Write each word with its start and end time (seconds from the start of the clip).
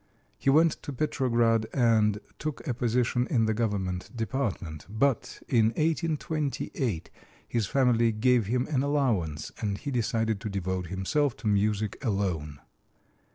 He 0.35 0.49
went 0.49 0.71
to 0.81 0.91
Petrograd 0.91 1.67
and 1.75 2.19
took 2.39 2.67
a 2.67 2.73
position 2.73 3.27
in 3.27 3.45
the 3.45 3.53
government 3.53 4.09
department; 4.17 4.87
but 4.89 5.43
in 5.47 5.65
1828 5.75 7.11
his 7.47 7.67
family 7.67 8.11
gave 8.11 8.47
him 8.47 8.65
an 8.71 8.81
allowance 8.81 9.51
and 9.59 9.77
he 9.77 9.91
decided 9.91 10.41
to 10.41 10.49
devote 10.49 10.87
himself 10.87 11.37
to 11.37 11.47
music 11.47 12.03
alone. 12.03 12.61